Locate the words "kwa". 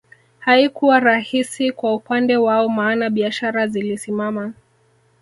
1.71-1.93